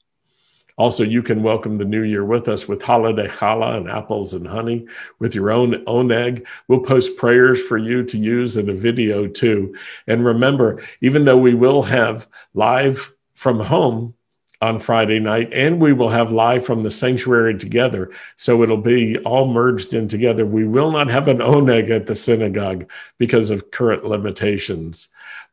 Also, 0.76 1.04
you 1.04 1.22
can 1.22 1.42
welcome 1.42 1.76
the 1.76 1.84
new 1.84 2.02
year 2.02 2.24
with 2.24 2.48
us 2.48 2.66
with 2.66 2.82
holiday 2.82 3.28
challah 3.28 3.76
and 3.76 3.88
apples 3.88 4.34
and 4.34 4.46
honey 4.46 4.86
with 5.20 5.34
your 5.34 5.52
own 5.52 5.72
oneg. 5.84 6.44
We'll 6.66 6.80
post 6.80 7.16
prayers 7.16 7.62
for 7.62 7.78
you 7.78 8.02
to 8.04 8.18
use 8.18 8.56
in 8.56 8.68
a 8.68 8.74
video 8.74 9.28
too. 9.28 9.76
And 10.08 10.24
remember, 10.24 10.82
even 11.00 11.24
though 11.24 11.38
we 11.38 11.54
will 11.54 11.82
have 11.82 12.28
live 12.54 13.14
from 13.34 13.60
home 13.60 14.14
on 14.60 14.78
Friday 14.78 15.18
night, 15.18 15.50
and 15.52 15.80
we 15.80 15.92
will 15.92 16.08
have 16.08 16.32
live 16.32 16.64
from 16.64 16.80
the 16.80 16.90
sanctuary 16.90 17.58
together. 17.58 18.10
So 18.36 18.62
it'll 18.62 18.78
be 18.78 19.18
all 19.18 19.52
merged 19.52 19.92
in 19.92 20.08
together. 20.08 20.46
We 20.46 20.66
will 20.66 20.90
not 20.90 21.10
have 21.10 21.28
an 21.28 21.38
oneg 21.38 21.90
at 21.90 22.06
the 22.06 22.14
synagogue 22.14 22.90
because 23.18 23.50
of 23.50 23.70
current 23.70 24.06
limitations, 24.06 25.08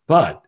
but 0.07 0.45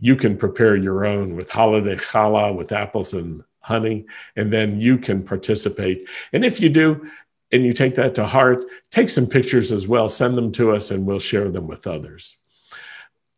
you 0.00 0.16
can 0.16 0.36
prepare 0.36 0.74
your 0.76 1.04
own 1.04 1.36
with 1.36 1.50
holiday 1.50 1.96
challah, 1.96 2.56
with 2.56 2.72
apples 2.72 3.14
and 3.14 3.44
honey, 3.70 4.06
and 4.36 4.52
then 4.52 4.80
you 4.80 4.98
can 4.98 5.22
participate. 5.22 6.08
And 6.32 6.44
if 6.44 6.60
you 6.60 6.68
do, 6.68 7.08
and 7.52 7.64
you 7.64 7.72
take 7.72 7.94
that 7.94 8.14
to 8.16 8.26
heart, 8.26 8.64
take 8.90 9.08
some 9.08 9.26
pictures 9.26 9.72
as 9.72 9.86
well, 9.86 10.08
send 10.08 10.34
them 10.36 10.52
to 10.52 10.72
us, 10.72 10.90
and 10.90 11.06
we'll 11.06 11.18
share 11.18 11.48
them 11.50 11.66
with 11.66 11.86
others. 11.86 12.36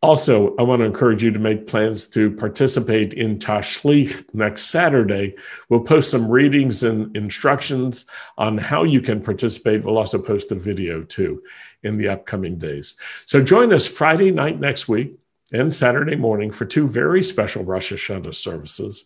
Also, 0.01 0.53
I 0.57 0.63
want 0.63 0.81
to 0.81 0.85
encourage 0.85 1.23
you 1.23 1.31
to 1.31 1.39
make 1.39 1.65
plans 1.65 2.07
to 2.09 2.29
participate 2.31 3.13
in 3.13 3.39
Tashlich 3.39 4.25
next 4.33 4.63
Saturday. 4.63 5.35
We'll 5.69 5.85
post 5.93 6.11
some 6.11 6.29
readings 6.29 6.83
and 6.83 7.15
instructions 7.15 8.05
on 8.37 8.57
how 8.57 8.83
you 8.83 9.01
can 9.01 9.21
participate. 9.21 9.83
We'll 9.83 9.97
also 9.97 10.21
post 10.21 10.51
a 10.51 10.55
video 10.55 11.03
too 11.03 11.41
in 11.83 11.97
the 11.97 12.09
upcoming 12.09 12.57
days. 12.57 12.95
So 13.25 13.41
join 13.41 13.71
us 13.71 13.87
Friday 13.87 14.31
night 14.31 14.59
next 14.59 14.89
week 14.89 15.13
and 15.53 15.73
Saturday 15.73 16.17
morning 16.17 16.51
for 16.51 16.65
two 16.65 16.87
very 16.87 17.23
special 17.23 17.63
Rosh 17.63 17.93
Hashanah 17.93 18.35
services. 18.35 19.05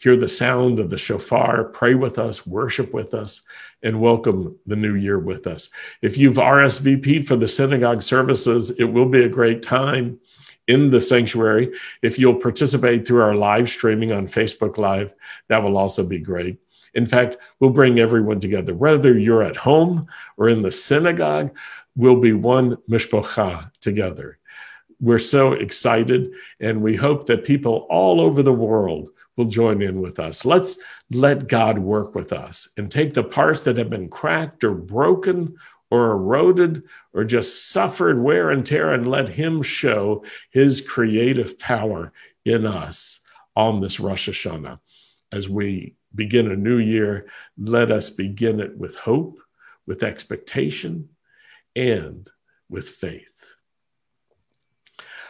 Hear 0.00 0.16
the 0.16 0.28
sound 0.28 0.78
of 0.78 0.90
the 0.90 0.96
shofar, 0.96 1.64
pray 1.64 1.94
with 1.94 2.20
us, 2.20 2.46
worship 2.46 2.94
with 2.94 3.14
us, 3.14 3.42
and 3.82 4.00
welcome 4.00 4.56
the 4.64 4.76
new 4.76 4.94
year 4.94 5.18
with 5.18 5.48
us. 5.48 5.70
If 6.02 6.16
you've 6.16 6.36
RSVP'd 6.36 7.26
for 7.26 7.34
the 7.34 7.48
synagogue 7.48 8.02
services, 8.02 8.70
it 8.78 8.84
will 8.84 9.08
be 9.08 9.24
a 9.24 9.28
great 9.28 9.60
time 9.60 10.20
in 10.68 10.90
the 10.90 11.00
sanctuary. 11.00 11.72
If 12.00 12.16
you'll 12.16 12.36
participate 12.36 13.08
through 13.08 13.22
our 13.22 13.34
live 13.34 13.68
streaming 13.68 14.12
on 14.12 14.28
Facebook 14.28 14.78
Live, 14.78 15.14
that 15.48 15.64
will 15.64 15.76
also 15.76 16.06
be 16.06 16.20
great. 16.20 16.60
In 16.94 17.04
fact, 17.04 17.38
we'll 17.58 17.70
bring 17.70 17.98
everyone 17.98 18.38
together. 18.38 18.74
Whether 18.74 19.18
you're 19.18 19.42
at 19.42 19.56
home 19.56 20.06
or 20.36 20.48
in 20.48 20.62
the 20.62 20.70
synagogue, 20.70 21.56
we'll 21.96 22.20
be 22.20 22.34
one 22.34 22.76
mishpocha 22.88 23.72
together. 23.80 24.38
We're 25.00 25.18
so 25.18 25.54
excited, 25.54 26.34
and 26.60 26.82
we 26.82 26.94
hope 26.94 27.26
that 27.26 27.44
people 27.44 27.88
all 27.90 28.20
over 28.20 28.44
the 28.44 28.52
world 28.52 29.10
will 29.38 29.46
join 29.46 29.80
in 29.80 30.00
with 30.00 30.18
us. 30.18 30.44
Let's 30.44 30.78
let 31.10 31.48
God 31.48 31.78
work 31.78 32.14
with 32.14 32.32
us 32.32 32.68
and 32.76 32.90
take 32.90 33.14
the 33.14 33.24
parts 33.24 33.62
that 33.62 33.78
have 33.78 33.88
been 33.88 34.08
cracked 34.08 34.64
or 34.64 34.74
broken 34.74 35.56
or 35.90 36.10
eroded 36.10 36.82
or 37.14 37.24
just 37.24 37.70
suffered 37.70 38.18
wear 38.18 38.50
and 38.50 38.66
tear 38.66 38.92
and 38.92 39.06
let 39.06 39.28
Him 39.28 39.62
show 39.62 40.24
His 40.50 40.86
creative 40.86 41.58
power 41.58 42.12
in 42.44 42.66
us 42.66 43.20
on 43.56 43.80
this 43.80 43.98
Rosh 43.98 44.28
Hashanah. 44.28 44.80
As 45.32 45.48
we 45.48 45.94
begin 46.14 46.50
a 46.50 46.56
new 46.56 46.78
year, 46.78 47.28
let 47.56 47.90
us 47.90 48.10
begin 48.10 48.60
it 48.60 48.76
with 48.76 48.96
hope, 48.96 49.38
with 49.86 50.02
expectation, 50.02 51.08
and 51.74 52.28
with 52.68 52.88
faith. 52.88 53.28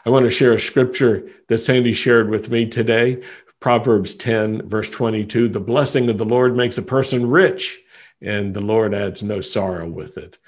I 0.04 0.10
want 0.10 0.24
to 0.24 0.30
share 0.30 0.54
a 0.54 0.60
scripture 0.60 1.28
that 1.48 1.58
Sandy 1.58 1.92
shared 1.92 2.30
with 2.30 2.50
me 2.50 2.66
today. 2.66 3.22
Proverbs 3.60 4.14
10, 4.14 4.68
verse 4.68 4.90
22 4.90 5.48
The 5.48 5.60
blessing 5.60 6.08
of 6.08 6.18
the 6.18 6.24
Lord 6.24 6.56
makes 6.56 6.78
a 6.78 6.82
person 6.82 7.28
rich 7.28 7.78
and 8.20 8.54
the 8.54 8.60
Lord 8.60 8.94
adds 8.94 9.22
no 9.22 9.40
sorrow 9.40 9.88
with 9.88 10.18
it. 10.18 10.38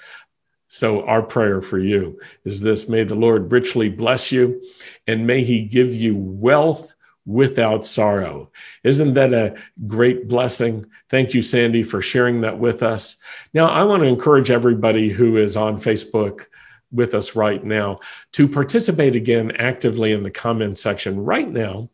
So, 0.67 1.05
our 1.05 1.21
prayer 1.21 1.61
for 1.61 1.79
you 1.79 2.19
is 2.45 2.61
this 2.61 2.87
May 2.87 3.03
the 3.03 3.15
Lord 3.15 3.51
richly 3.51 3.89
bless 3.89 4.31
you, 4.31 4.61
and 5.05 5.27
may 5.27 5.43
he 5.43 5.63
give 5.63 5.93
you 5.93 6.15
wealth 6.15 6.93
without 7.25 7.85
sorrow. 7.85 8.51
Isn't 8.83 9.13
that 9.15 9.33
a 9.33 9.57
great 9.87 10.27
blessing? 10.27 10.85
Thank 11.09 11.33
you, 11.33 11.41
Sandy, 11.41 11.83
for 11.83 12.01
sharing 12.01 12.41
that 12.41 12.57
with 12.57 12.83
us. 12.83 13.17
Now, 13.53 13.67
I 13.67 13.83
want 13.83 14.03
to 14.03 14.09
encourage 14.09 14.49
everybody 14.49 15.09
who 15.09 15.37
is 15.37 15.57
on 15.57 15.77
Facebook 15.77 16.47
with 16.91 17.13
us 17.13 17.35
right 17.35 17.63
now 17.63 17.97
to 18.33 18.47
participate 18.47 19.15
again 19.15 19.51
actively 19.57 20.11
in 20.13 20.23
the 20.23 20.31
comment 20.31 20.77
section 20.77 21.19
right 21.19 21.49
now. 21.49 21.89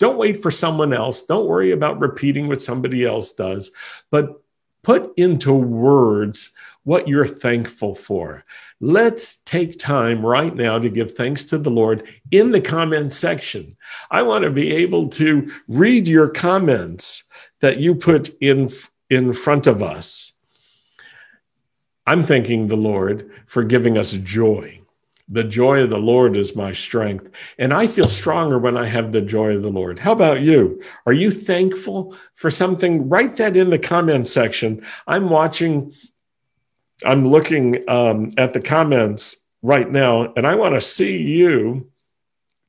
Don't 0.00 0.18
wait 0.18 0.42
for 0.42 0.50
someone 0.50 0.92
else. 0.92 1.22
Don't 1.22 1.46
worry 1.46 1.70
about 1.70 2.00
repeating 2.00 2.48
what 2.48 2.62
somebody 2.62 3.04
else 3.04 3.32
does, 3.32 3.70
but 4.10 4.42
put 4.82 5.12
into 5.18 5.52
words 5.52 6.54
what 6.84 7.06
you're 7.06 7.26
thankful 7.26 7.94
for. 7.94 8.42
Let's 8.80 9.36
take 9.44 9.78
time 9.78 10.24
right 10.24 10.54
now 10.54 10.78
to 10.78 10.88
give 10.88 11.12
thanks 11.12 11.44
to 11.44 11.58
the 11.58 11.70
Lord 11.70 12.08
in 12.30 12.50
the 12.50 12.62
comment 12.62 13.12
section. 13.12 13.76
I 14.10 14.22
want 14.22 14.44
to 14.44 14.50
be 14.50 14.72
able 14.72 15.10
to 15.10 15.52
read 15.68 16.08
your 16.08 16.30
comments 16.30 17.24
that 17.60 17.78
you 17.78 17.94
put 17.94 18.30
in, 18.40 18.70
in 19.10 19.34
front 19.34 19.66
of 19.66 19.82
us. 19.82 20.32
I'm 22.06 22.22
thanking 22.22 22.68
the 22.68 22.76
Lord 22.76 23.30
for 23.46 23.62
giving 23.62 23.98
us 23.98 24.12
joy. 24.12 24.79
The 25.32 25.44
joy 25.44 25.82
of 25.84 25.90
the 25.90 25.98
Lord 25.98 26.36
is 26.36 26.56
my 26.56 26.72
strength. 26.72 27.30
And 27.58 27.72
I 27.72 27.86
feel 27.86 28.08
stronger 28.08 28.58
when 28.58 28.76
I 28.76 28.86
have 28.86 29.12
the 29.12 29.20
joy 29.20 29.56
of 29.56 29.62
the 29.62 29.70
Lord. 29.70 29.98
How 29.98 30.12
about 30.12 30.40
you? 30.40 30.82
Are 31.06 31.12
you 31.12 31.30
thankful 31.30 32.16
for 32.34 32.50
something? 32.50 33.08
Write 33.08 33.36
that 33.36 33.56
in 33.56 33.70
the 33.70 33.78
comment 33.78 34.28
section. 34.28 34.84
I'm 35.06 35.30
watching, 35.30 35.94
I'm 37.04 37.28
looking 37.28 37.88
um, 37.88 38.30
at 38.36 38.52
the 38.52 38.60
comments 38.60 39.36
right 39.62 39.88
now, 39.88 40.32
and 40.34 40.46
I 40.46 40.56
want 40.56 40.74
to 40.74 40.80
see 40.80 41.18
you 41.18 41.90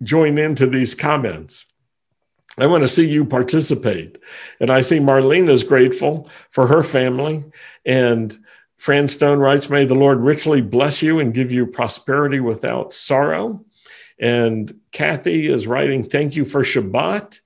join 0.03 0.37
into 0.37 0.67
these 0.67 0.93
comments. 0.93 1.65
I 2.57 2.67
want 2.67 2.83
to 2.83 2.87
see 2.87 3.09
you 3.09 3.25
participate. 3.25 4.17
And 4.59 4.69
I 4.69 4.81
see 4.81 4.99
Marlene 4.99 5.49
is 5.49 5.63
grateful 5.63 6.29
for 6.51 6.67
her 6.67 6.83
family 6.83 7.45
and 7.85 8.37
Fran 8.81 9.07
Stone 9.07 9.37
writes, 9.37 9.69
May 9.69 9.85
the 9.85 9.93
Lord 9.93 10.21
richly 10.21 10.59
bless 10.59 11.03
you 11.03 11.19
and 11.19 11.35
give 11.35 11.51
you 11.51 11.67
prosperity 11.67 12.39
without 12.39 12.91
sorrow. 12.91 13.63
And 14.19 14.73
Kathy 14.91 15.45
is 15.45 15.67
writing, 15.67 16.09
Thank 16.09 16.35
you 16.35 16.45
for 16.45 16.63
Shabbat. 16.63 17.41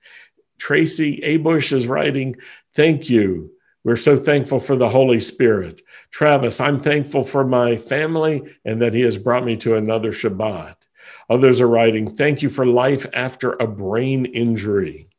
Tracy 0.56 1.20
Abush 1.20 1.74
is 1.74 1.86
writing, 1.86 2.36
Thank 2.74 3.10
you. 3.10 3.50
We're 3.84 3.96
so 3.96 4.16
thankful 4.16 4.60
for 4.60 4.76
the 4.76 4.88
Holy 4.88 5.20
Spirit. 5.20 5.82
Travis, 6.10 6.58
I'm 6.58 6.80
thankful 6.80 7.22
for 7.22 7.44
my 7.44 7.76
family 7.76 8.42
and 8.64 8.80
that 8.80 8.94
He 8.94 9.02
has 9.02 9.18
brought 9.18 9.44
me 9.44 9.58
to 9.58 9.76
another 9.76 10.12
Shabbat. 10.12 10.76
Others 11.28 11.60
are 11.60 11.68
writing, 11.68 12.16
Thank 12.16 12.40
you 12.40 12.48
for 12.48 12.64
life 12.64 13.04
after 13.12 13.52
a 13.52 13.66
brain 13.66 14.24
injury. 14.24 15.10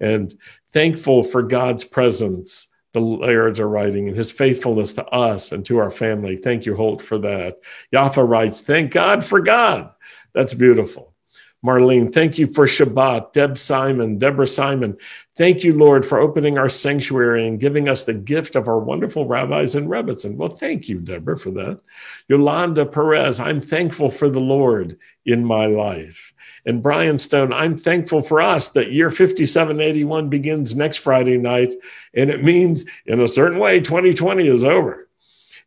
And 0.00 0.34
thankful 0.70 1.24
for 1.24 1.42
God's 1.42 1.82
presence 1.82 2.66
the 2.96 3.02
Lairds 3.02 3.60
are 3.60 3.68
writing 3.68 4.08
and 4.08 4.16
his 4.16 4.30
faithfulness 4.30 4.94
to 4.94 5.04
us 5.08 5.52
and 5.52 5.66
to 5.66 5.76
our 5.76 5.90
family. 5.90 6.38
Thank 6.38 6.64
you, 6.64 6.74
Holt, 6.74 7.02
for 7.02 7.18
that. 7.18 7.58
Yafa 7.92 8.26
writes, 8.26 8.62
Thank 8.62 8.90
God 8.90 9.22
for 9.22 9.40
God. 9.40 9.90
That's 10.32 10.54
beautiful. 10.54 11.12
Marlene, 11.64 12.12
thank 12.12 12.38
you 12.38 12.46
for 12.46 12.66
Shabbat. 12.66 13.32
Deb 13.32 13.56
Simon, 13.58 14.18
Deborah 14.18 14.46
Simon, 14.46 14.96
thank 15.36 15.64
you, 15.64 15.72
Lord, 15.72 16.04
for 16.04 16.18
opening 16.18 16.58
our 16.58 16.68
sanctuary 16.68 17.48
and 17.48 17.58
giving 17.58 17.88
us 17.88 18.04
the 18.04 18.14
gift 18.14 18.56
of 18.56 18.68
our 18.68 18.78
wonderful 18.78 19.26
rabbis 19.26 19.74
and 19.74 19.88
rebbetzin. 19.88 20.36
Well, 20.36 20.50
thank 20.50 20.88
you, 20.88 21.00
Deborah, 21.00 21.38
for 21.38 21.50
that. 21.52 21.80
Yolanda 22.28 22.84
Perez, 22.84 23.40
I'm 23.40 23.60
thankful 23.60 24.10
for 24.10 24.28
the 24.28 24.40
Lord 24.40 24.98
in 25.24 25.44
my 25.44 25.66
life. 25.66 26.34
And 26.66 26.82
Brian 26.82 27.18
Stone, 27.18 27.52
I'm 27.52 27.76
thankful 27.76 28.22
for 28.22 28.40
us 28.40 28.68
that 28.70 28.92
year 28.92 29.10
5781 29.10 30.28
begins 30.28 30.76
next 30.76 30.98
Friday 30.98 31.38
night. 31.38 31.72
And 32.14 32.30
it 32.30 32.44
means, 32.44 32.84
in 33.06 33.20
a 33.20 33.28
certain 33.28 33.58
way, 33.58 33.80
2020 33.80 34.46
is 34.46 34.64
over. 34.64 35.08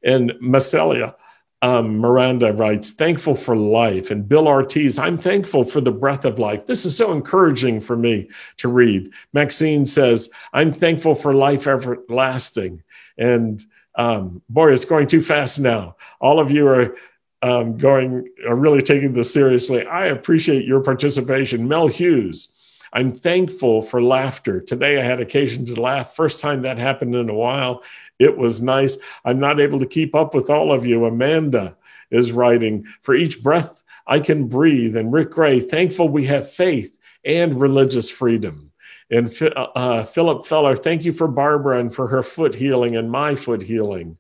And 0.03 0.31
Macelia, 0.41 1.15
um, 1.61 1.97
Miranda 1.97 2.53
writes, 2.53 2.91
thankful 2.91 3.35
for 3.35 3.55
life. 3.55 4.11
And 4.11 4.27
Bill 4.27 4.47
Ortiz, 4.47 4.97
I'm 4.97 5.17
thankful 5.17 5.65
for 5.65 5.81
the 5.81 5.91
breath 5.91 6.23
of 6.23 6.39
life. 6.39 6.65
This 6.65 6.85
is 6.85 6.95
so 6.95 7.11
encouraging 7.11 7.81
for 7.81 7.97
me 7.97 8.29
to 8.57 8.69
read. 8.69 9.11
Maxine 9.33 9.85
says, 9.85 10.29
I'm 10.53 10.71
thankful 10.71 11.15
for 11.15 11.33
life 11.33 11.67
everlasting. 11.67 12.83
And 13.17 13.63
um, 13.95 14.41
boy, 14.47 14.71
it's 14.71 14.85
going 14.85 15.07
too 15.07 15.21
fast 15.21 15.59
now. 15.59 15.97
All 16.21 16.39
of 16.39 16.49
you 16.49 16.67
are 16.67 16.95
um, 17.41 17.77
going, 17.77 18.29
are 18.47 18.55
really 18.55 18.81
taking 18.81 19.11
this 19.11 19.33
seriously. 19.33 19.85
I 19.85 20.07
appreciate 20.07 20.65
your 20.65 20.81
participation. 20.81 21.67
Mel 21.67 21.87
Hughes, 21.87 22.53
I'm 22.91 23.11
thankful 23.11 23.81
for 23.81 24.01
laughter. 24.01 24.59
Today 24.59 24.99
I 24.99 25.03
had 25.03 25.19
occasion 25.19 25.65
to 25.67 25.81
laugh. 25.81 26.15
First 26.15 26.41
time 26.41 26.63
that 26.63 26.77
happened 26.77 27.15
in 27.15 27.29
a 27.29 27.33
while. 27.33 27.83
It 28.17 28.37
was 28.37 28.61
nice. 28.61 28.97
I'm 29.23 29.39
not 29.39 29.59
able 29.59 29.79
to 29.79 29.85
keep 29.85 30.15
up 30.15 30.33
with 30.33 30.49
all 30.49 30.71
of 30.71 30.85
you. 30.85 31.05
Amanda 31.05 31.75
is 32.09 32.31
writing, 32.31 32.85
for 33.01 33.15
each 33.15 33.43
breath 33.43 33.83
I 34.07 34.19
can 34.19 34.47
breathe. 34.47 34.97
And 34.97 35.13
Rick 35.13 35.31
Gray, 35.31 35.59
thankful 35.59 36.09
we 36.09 36.25
have 36.25 36.49
faith 36.49 36.95
and 37.23 37.59
religious 37.59 38.09
freedom. 38.09 38.71
And 39.11 39.35
uh, 39.41 39.67
uh, 39.75 40.03
Philip 40.03 40.45
Feller, 40.45 40.75
thank 40.75 41.05
you 41.05 41.11
for 41.11 41.27
Barbara 41.27 41.79
and 41.79 41.93
for 41.93 42.07
her 42.07 42.23
foot 42.23 42.55
healing 42.55 42.95
and 42.95 43.09
my 43.09 43.35
foot 43.35 43.61
healing. 43.61 44.17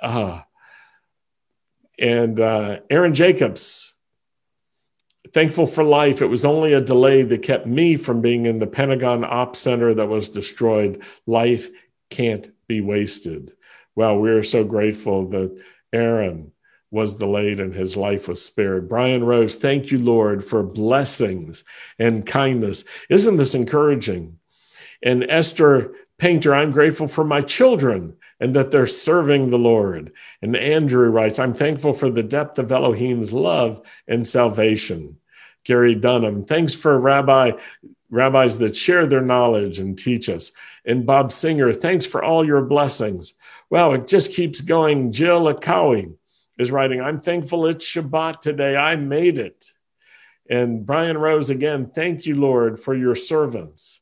Uh, 0.00 0.40
and 1.98 2.40
uh, 2.40 2.80
Aaron 2.90 3.14
Jacobs, 3.14 3.91
thankful 5.32 5.66
for 5.66 5.84
life. 5.84 6.20
It 6.20 6.26
was 6.26 6.44
only 6.44 6.72
a 6.72 6.80
delay 6.80 7.22
that 7.22 7.42
kept 7.42 7.66
me 7.66 7.96
from 7.96 8.20
being 8.20 8.46
in 8.46 8.58
the 8.58 8.66
Pentagon 8.66 9.24
Ops 9.24 9.58
Center 9.58 9.94
that 9.94 10.08
was 10.08 10.28
destroyed. 10.28 11.02
Life 11.26 11.70
can't 12.10 12.50
be 12.66 12.80
wasted. 12.80 13.52
Well, 13.94 14.18
we 14.18 14.30
are 14.30 14.42
so 14.42 14.64
grateful 14.64 15.28
that 15.30 15.62
Aaron 15.92 16.52
was 16.90 17.16
delayed 17.16 17.58
and 17.58 17.74
his 17.74 17.96
life 17.96 18.28
was 18.28 18.44
spared. 18.44 18.88
Brian 18.88 19.24
Rose, 19.24 19.56
thank 19.56 19.90
you, 19.90 19.98
Lord, 19.98 20.44
for 20.44 20.62
blessings 20.62 21.64
and 21.98 22.26
kindness. 22.26 22.84
Isn't 23.08 23.38
this 23.38 23.54
encouraging? 23.54 24.38
And 25.02 25.24
Esther 25.24 25.94
Painter, 26.22 26.54
I'm 26.54 26.70
grateful 26.70 27.08
for 27.08 27.24
my 27.24 27.40
children 27.40 28.16
and 28.38 28.54
that 28.54 28.70
they're 28.70 28.86
serving 28.86 29.50
the 29.50 29.58
Lord. 29.58 30.12
And 30.40 30.56
Andrew 30.56 31.10
writes, 31.10 31.40
I'm 31.40 31.52
thankful 31.52 31.94
for 31.94 32.10
the 32.10 32.22
depth 32.22 32.60
of 32.60 32.70
Elohim's 32.70 33.32
love 33.32 33.82
and 34.06 34.24
salvation. 34.24 35.16
Gary 35.64 35.96
Dunham, 35.96 36.44
thanks 36.44 36.74
for 36.74 36.96
Rabbi 36.96 37.50
rabbis 38.08 38.58
that 38.58 38.76
share 38.76 39.04
their 39.08 39.20
knowledge 39.20 39.80
and 39.80 39.98
teach 39.98 40.28
us. 40.28 40.52
And 40.84 41.04
Bob 41.04 41.32
Singer, 41.32 41.72
thanks 41.72 42.06
for 42.06 42.22
all 42.22 42.46
your 42.46 42.62
blessings. 42.62 43.34
Well, 43.68 43.92
it 43.94 44.06
just 44.06 44.32
keeps 44.32 44.60
going. 44.60 45.10
Jill 45.10 45.52
Akawi 45.52 46.14
is 46.56 46.70
writing, 46.70 47.00
I'm 47.00 47.18
thankful 47.18 47.66
it's 47.66 47.84
Shabbat 47.84 48.40
today. 48.40 48.76
I 48.76 48.94
made 48.94 49.40
it. 49.40 49.72
And 50.48 50.86
Brian 50.86 51.18
Rose 51.18 51.50
again, 51.50 51.90
thank 51.92 52.26
you, 52.26 52.36
Lord, 52.36 52.78
for 52.78 52.94
your 52.94 53.16
servants. 53.16 54.01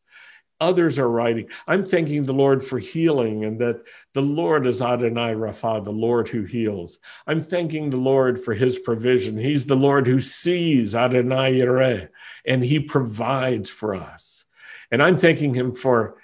Others 0.61 0.99
are 0.99 1.09
writing, 1.09 1.49
I'm 1.67 1.87
thanking 1.87 2.23
the 2.23 2.35
Lord 2.35 2.65
for 2.65 2.79
healing 2.79 3.45
and 3.45 3.59
that 3.61 3.83
the 4.13 4.23
Lord 4.23 4.67
is 4.67 4.83
Adonai 4.83 5.35
Rapha, 5.35 5.83
the 5.83 5.91
Lord 5.91 6.29
who 6.29 6.43
heals. 6.43 6.99
I'm 7.27 7.43
thanking 7.43 7.89
the 7.89 7.97
Lord 7.97 8.45
for 8.45 8.53
his 8.53 8.79
provision. 8.79 9.39
He's 9.39 9.67
the 9.67 9.77
Lord 9.77 10.07
who 10.07 10.21
sees 10.21 10.95
Adonai 10.95 11.61
Yireh, 11.61 12.09
and 12.47 12.63
he 12.63 12.79
provides 12.81 13.71
for 13.71 13.95
us. 13.95 14.45
And 14.91 15.03
I'm 15.03 15.17
thanking 15.17 15.55
him 15.55 15.75
for 15.75 16.19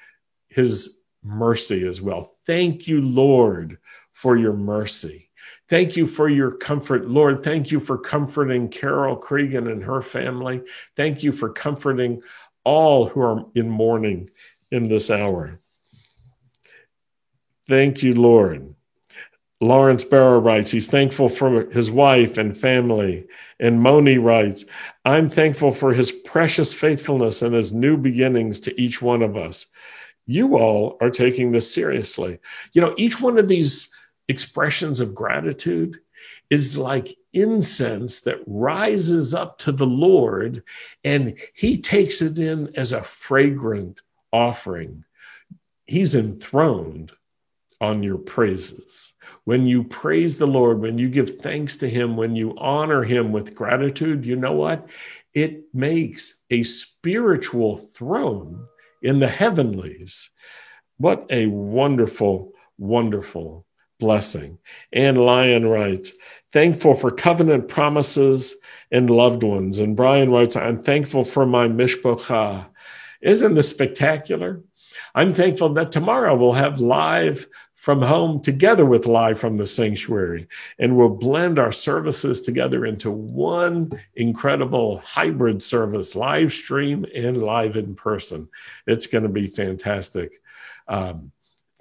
his 0.48 0.98
mercy 1.22 1.86
as 1.86 2.02
well. 2.02 2.36
Thank 2.46 2.86
you, 2.86 3.00
Lord, 3.00 3.78
for 4.12 4.36
your 4.36 4.52
mercy. 4.52 5.30
Thank 5.68 5.96
you 5.96 6.06
for 6.06 6.28
your 6.28 6.52
comfort, 6.52 7.08
Lord. 7.08 7.42
Thank 7.42 7.72
you 7.72 7.80
for 7.80 7.98
comforting 7.98 8.68
Carol 8.68 9.16
Cregan 9.16 9.66
and 9.66 9.82
her 9.82 10.00
family. 10.00 10.62
Thank 10.94 11.24
you 11.24 11.32
for 11.32 11.50
comforting 11.50 12.22
all 12.66 13.08
who 13.08 13.20
are 13.20 13.44
in 13.54 13.70
mourning 13.70 14.28
in 14.72 14.88
this 14.88 15.08
hour. 15.08 15.60
Thank 17.68 18.02
you, 18.02 18.14
Lord. 18.14 18.74
Lawrence 19.60 20.04
Barrow 20.04 20.40
writes, 20.40 20.72
he's 20.72 20.90
thankful 20.90 21.28
for 21.28 21.70
his 21.70 21.90
wife 21.90 22.38
and 22.38 22.58
family. 22.58 23.26
And 23.60 23.80
Moni 23.80 24.18
writes, 24.18 24.64
I'm 25.04 25.28
thankful 25.28 25.70
for 25.70 25.94
his 25.94 26.10
precious 26.10 26.74
faithfulness 26.74 27.40
and 27.40 27.54
his 27.54 27.72
new 27.72 27.96
beginnings 27.96 28.60
to 28.60 28.80
each 28.80 29.00
one 29.00 29.22
of 29.22 29.36
us. 29.36 29.66
You 30.26 30.58
all 30.58 30.98
are 31.00 31.10
taking 31.10 31.52
this 31.52 31.72
seriously. 31.72 32.40
You 32.72 32.82
know, 32.82 32.94
each 32.98 33.20
one 33.20 33.38
of 33.38 33.46
these 33.46 33.90
expressions 34.28 34.98
of 34.98 35.14
gratitude 35.14 36.00
is 36.50 36.78
like 36.78 37.16
incense 37.32 38.22
that 38.22 38.42
rises 38.46 39.34
up 39.34 39.58
to 39.58 39.72
the 39.72 39.86
Lord, 39.86 40.62
and 41.04 41.38
he 41.54 41.78
takes 41.78 42.22
it 42.22 42.38
in 42.38 42.74
as 42.76 42.92
a 42.92 43.02
fragrant 43.02 44.00
offering. 44.32 45.04
He's 45.84 46.14
enthroned 46.14 47.12
on 47.80 48.02
your 48.02 48.18
praises. 48.18 49.14
When 49.44 49.66
you 49.66 49.84
praise 49.84 50.38
the 50.38 50.46
Lord, 50.46 50.80
when 50.80 50.98
you 50.98 51.08
give 51.08 51.38
thanks 51.38 51.76
to 51.78 51.88
Him, 51.88 52.16
when 52.16 52.34
you 52.34 52.56
honor 52.56 53.02
Him 53.02 53.32
with 53.32 53.54
gratitude, 53.54 54.24
you 54.24 54.36
know 54.36 54.52
what? 54.52 54.88
It 55.34 55.64
makes 55.74 56.42
a 56.50 56.62
spiritual 56.62 57.76
throne 57.76 58.66
in 59.02 59.18
the 59.18 59.28
heavenlies. 59.28 60.30
What 60.96 61.26
a 61.28 61.46
wonderful, 61.46 62.52
wonderful 62.78 63.65
blessing. 63.98 64.58
Anne 64.92 65.16
Lyon 65.16 65.66
writes, 65.66 66.12
thankful 66.52 66.94
for 66.94 67.10
covenant 67.10 67.68
promises 67.68 68.54
and 68.90 69.10
loved 69.10 69.42
ones. 69.42 69.78
And 69.78 69.96
Brian 69.96 70.30
writes, 70.30 70.56
I'm 70.56 70.82
thankful 70.82 71.24
for 71.24 71.46
my 71.46 71.68
mishpocha. 71.68 72.66
Isn't 73.20 73.54
this 73.54 73.70
spectacular? 73.70 74.62
I'm 75.14 75.32
thankful 75.32 75.70
that 75.74 75.92
tomorrow 75.92 76.36
we'll 76.36 76.52
have 76.52 76.80
live 76.80 77.48
from 77.86 78.02
home 78.02 78.40
together 78.40 78.84
with 78.84 79.06
live 79.06 79.38
from 79.38 79.56
the 79.56 79.66
sanctuary 79.66 80.48
and 80.80 80.96
we'll 80.96 81.08
blend 81.08 81.56
our 81.58 81.70
services 81.70 82.40
together 82.40 82.84
into 82.84 83.12
one 83.12 83.88
incredible 84.16 84.98
hybrid 84.98 85.62
service 85.62 86.16
live 86.16 86.52
stream 86.52 87.06
and 87.14 87.36
live 87.36 87.76
in 87.76 87.94
person 87.94 88.48
it's 88.88 89.06
going 89.06 89.22
to 89.22 89.28
be 89.28 89.46
fantastic 89.46 90.40
um, 90.88 91.30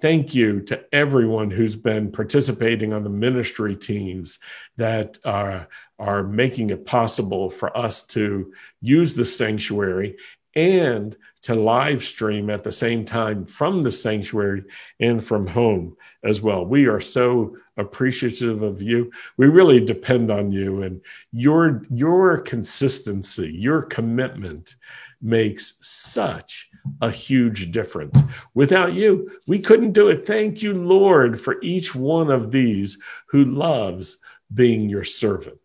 thank 0.06 0.36
you 0.36 0.60
to 0.60 0.80
everyone 0.94 1.50
who's 1.50 1.74
been 1.74 2.12
participating 2.12 2.92
on 2.92 3.02
the 3.02 3.10
ministry 3.10 3.74
teams 3.74 4.38
that 4.76 5.18
are, 5.24 5.66
are 5.98 6.22
making 6.22 6.70
it 6.70 6.86
possible 6.86 7.50
for 7.50 7.76
us 7.76 8.04
to 8.04 8.52
use 8.80 9.14
the 9.14 9.24
sanctuary 9.24 10.16
and 10.54 11.16
to 11.42 11.56
live 11.56 12.04
stream 12.04 12.50
at 12.50 12.62
the 12.62 12.70
same 12.70 13.04
time 13.04 13.44
from 13.44 13.82
the 13.82 13.90
sanctuary 13.90 14.62
and 15.00 15.24
from 15.24 15.44
home 15.44 15.96
as 16.22 16.40
well. 16.40 16.64
We 16.64 16.86
are 16.86 17.00
so 17.00 17.56
appreciative 17.76 18.62
of 18.62 18.80
you. 18.80 19.10
We 19.36 19.48
really 19.48 19.84
depend 19.84 20.30
on 20.30 20.52
you 20.52 20.82
and 20.82 21.00
your 21.32 21.82
your 21.90 22.38
consistency, 22.38 23.50
your 23.52 23.82
commitment 23.82 24.76
makes 25.20 25.78
such 25.80 26.68
a 27.00 27.10
huge 27.10 27.70
difference. 27.70 28.20
Without 28.54 28.94
you, 28.94 29.30
we 29.46 29.58
couldn't 29.58 29.92
do 29.92 30.08
it. 30.08 30.26
Thank 30.26 30.62
you, 30.62 30.74
Lord, 30.74 31.40
for 31.40 31.60
each 31.62 31.94
one 31.94 32.30
of 32.30 32.50
these 32.50 32.98
who 33.28 33.44
loves 33.44 34.18
being 34.52 34.88
your 34.88 35.04
servant. 35.04 35.60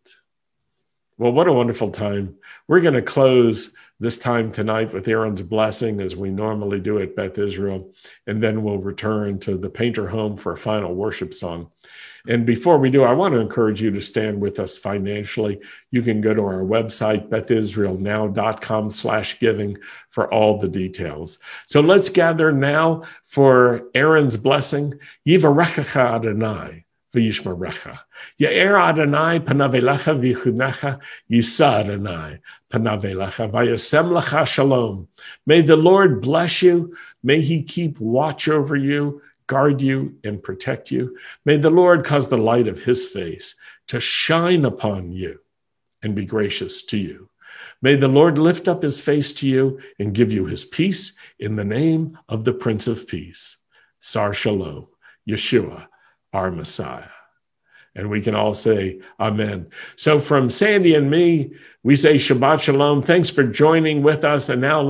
Well, 1.17 1.31
what 1.31 1.47
a 1.47 1.53
wonderful 1.53 1.91
time. 1.91 2.35
We're 2.67 2.81
going 2.81 2.95
to 2.95 3.01
close 3.01 3.73
this 3.99 4.17
time 4.17 4.51
tonight 4.51 4.91
with 4.91 5.07
Aaron's 5.07 5.43
blessing, 5.43 6.01
as 6.01 6.15
we 6.15 6.31
normally 6.31 6.79
do 6.79 6.97
at 6.99 7.15
Beth 7.15 7.37
Israel, 7.37 7.93
and 8.25 8.41
then 8.41 8.63
we'll 8.63 8.79
return 8.79 9.37
to 9.41 9.55
the 9.57 9.69
Painter 9.69 10.07
home 10.07 10.35
for 10.35 10.53
a 10.53 10.57
final 10.57 10.95
worship 10.95 11.35
song. 11.35 11.69
And 12.27 12.45
before 12.45 12.77
we 12.77 12.89
do, 12.91 13.03
I 13.03 13.13
want 13.13 13.33
to 13.33 13.39
encourage 13.39 13.81
you 13.81 13.91
to 13.91 14.01
stand 14.01 14.39
with 14.39 14.59
us 14.59 14.77
financially. 14.77 15.59
You 15.89 16.01
can 16.01 16.21
go 16.21 16.33
to 16.33 16.41
our 16.41 16.63
website, 16.63 17.29
bethisraelnow.com 17.29 18.89
slash 18.89 19.39
giving 19.39 19.77
for 20.09 20.31
all 20.33 20.57
the 20.57 20.67
details. 20.67 21.39
So 21.65 21.81
let's 21.81 22.09
gather 22.09 22.51
now 22.51 23.03
for 23.25 23.89
Aaron's 23.95 24.37
blessing. 24.37 24.93
Yivarechacha 25.27 26.15
Adonai. 26.15 26.85
V'yishmarecha. 27.13 27.99
Ya'er 28.39 28.79
Adonai 28.81 29.39
panavelecha 29.39 30.17
v'yichunecha, 30.17 31.01
yisa 31.29 31.81
Adonai 31.81 32.39
panavelecha, 32.69 33.51
v'yasem 33.51 34.47
shalom. 34.47 35.09
May 35.45 35.61
the 35.61 35.75
Lord 35.75 36.21
bless 36.21 36.61
you. 36.61 36.95
May 37.21 37.41
he 37.41 37.63
keep 37.63 37.99
watch 37.99 38.47
over 38.47 38.77
you 38.77 39.21
guard 39.51 39.81
you 39.81 40.17
and 40.23 40.41
protect 40.41 40.91
you. 40.91 41.17
May 41.43 41.57
the 41.57 41.69
Lord 41.69 42.05
cause 42.05 42.29
the 42.29 42.37
light 42.37 42.69
of 42.69 42.81
his 42.81 43.05
face 43.05 43.55
to 43.89 43.99
shine 43.99 44.63
upon 44.63 45.11
you 45.11 45.41
and 46.01 46.15
be 46.15 46.23
gracious 46.23 46.83
to 46.83 46.97
you. 46.97 47.29
May 47.81 47.97
the 47.97 48.07
Lord 48.07 48.39
lift 48.39 48.69
up 48.69 48.81
his 48.81 49.01
face 49.01 49.33
to 49.33 49.49
you 49.49 49.81
and 49.99 50.13
give 50.13 50.31
you 50.31 50.45
his 50.45 50.63
peace 50.63 51.17
in 51.37 51.57
the 51.57 51.65
name 51.65 52.17
of 52.29 52.45
the 52.45 52.53
Prince 52.53 52.87
of 52.87 53.07
Peace, 53.07 53.57
Sar 53.99 54.33
Shalom, 54.33 54.87
Yeshua, 55.27 55.87
our 56.31 56.49
Messiah. 56.49 57.09
And 57.93 58.09
we 58.09 58.21
can 58.21 58.35
all 58.35 58.53
say 58.53 59.01
Amen. 59.19 59.67
So 59.97 60.21
from 60.21 60.49
Sandy 60.49 60.95
and 60.95 61.11
me, 61.11 61.55
we 61.83 61.97
say 61.97 62.15
Shabbat 62.15 62.61
Shalom. 62.61 63.01
Thanks 63.01 63.29
for 63.29 63.43
joining 63.43 64.01
with 64.01 64.23
us. 64.23 64.47
And 64.47 64.61
now 64.61 64.79
let's 64.79 64.89